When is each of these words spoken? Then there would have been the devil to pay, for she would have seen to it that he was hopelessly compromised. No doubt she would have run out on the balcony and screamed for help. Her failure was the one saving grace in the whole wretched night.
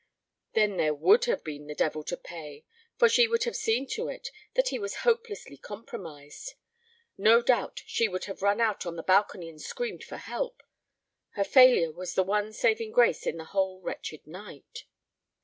Then 0.53 0.77
there 0.77 0.95
would 0.95 1.25
have 1.25 1.43
been 1.43 1.67
the 1.67 1.75
devil 1.75 2.03
to 2.05 2.17
pay, 2.17 2.65
for 2.97 3.07
she 3.07 3.27
would 3.27 3.43
have 3.43 3.55
seen 3.55 3.85
to 3.89 4.07
it 4.07 4.29
that 4.55 4.69
he 4.69 4.79
was 4.79 4.95
hopelessly 5.05 5.57
compromised. 5.57 6.55
No 7.19 7.39
doubt 7.43 7.83
she 7.85 8.07
would 8.07 8.25
have 8.25 8.41
run 8.41 8.59
out 8.59 8.83
on 8.87 8.95
the 8.95 9.03
balcony 9.03 9.47
and 9.47 9.61
screamed 9.61 10.03
for 10.03 10.17
help. 10.17 10.63
Her 11.33 11.43
failure 11.43 11.91
was 11.91 12.15
the 12.15 12.23
one 12.23 12.51
saving 12.51 12.89
grace 12.93 13.27
in 13.27 13.37
the 13.37 13.45
whole 13.53 13.79
wretched 13.79 14.25
night. 14.25 14.85